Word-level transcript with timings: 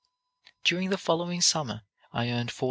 "During 0.63 0.89
the 0.89 0.97
following 0.97 1.41
summer 1.41 1.83
I 2.11 2.31
earned 2.31 2.49
$40. 2.49 2.59